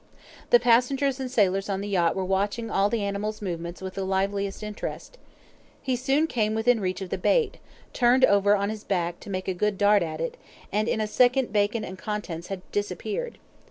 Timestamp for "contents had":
11.99-12.63